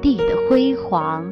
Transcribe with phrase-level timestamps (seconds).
[0.00, 1.26] 地的辉煌。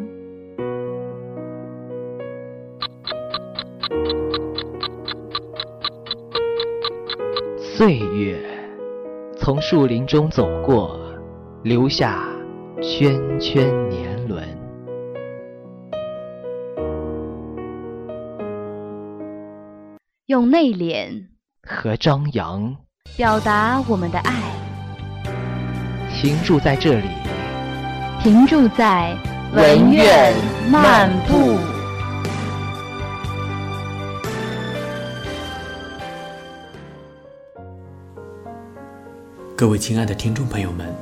[7.58, 8.38] 岁月
[9.36, 10.98] 从树林中走过，
[11.62, 12.26] 留下
[12.82, 14.44] 圈圈年轮。
[20.26, 21.28] 用内敛
[21.62, 22.76] 和张扬
[23.16, 24.32] 表达我们的爱，
[26.12, 27.06] 停驻在这里，
[28.22, 29.16] 停驻在
[29.54, 30.34] 文苑
[30.68, 31.58] 漫步。
[39.54, 40.92] 各位亲爱的听众朋友们，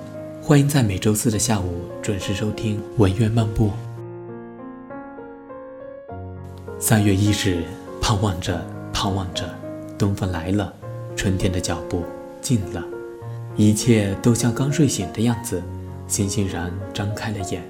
[0.43, 3.71] 欢迎在每周四的下午准时收听文苑漫步。
[6.79, 7.65] 三月一日，
[8.03, 8.61] 盼望着，
[8.93, 9.49] 盼望着，
[9.97, 10.73] 东风来了。
[11.17, 12.03] 春天的脚步
[12.43, 12.83] 近了，
[13.55, 15.63] 一切都像刚睡醒的样子，
[16.07, 17.63] 欣欣然张开了眼。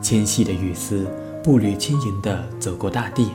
[0.00, 1.06] 纤细的雨丝
[1.42, 3.30] 步履轻盈地走过大地，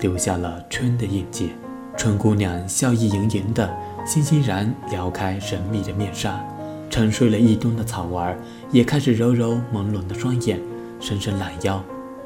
[0.00, 1.50] 留下了春的印记。
[1.96, 3.68] 春姑娘笑意盈盈地，
[4.06, 6.44] 欣欣然撩开神秘的面纱。
[6.90, 8.38] 沉睡了一冬的草儿
[8.70, 10.60] 也开始揉揉朦胧的双眼，
[11.00, 11.82] 伸伸懒腰，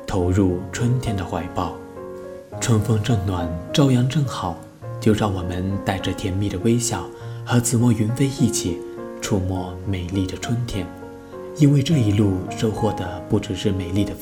[0.07, 1.75] 投入春天的怀抱。
[2.61, 4.57] 春风正暖，朝阳正好。
[5.01, 7.09] 就让我们带着甜蜜的微笑，
[7.47, 8.81] 和紫陌云飞一起
[9.20, 10.85] 触摸美丽的春天，
[11.61, 14.17] 因为这一路收获的不只是美丽的风